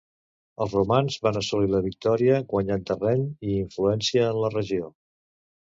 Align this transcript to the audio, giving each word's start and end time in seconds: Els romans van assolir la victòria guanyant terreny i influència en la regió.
Els 0.63 0.71
romans 0.77 1.17
van 1.27 1.37
assolir 1.41 1.69
la 1.73 1.83
victòria 1.89 2.41
guanyant 2.55 2.87
terreny 2.89 3.23
i 3.29 3.53
influència 3.61 4.27
en 4.33 4.43
la 4.47 4.53
regió. 4.59 4.93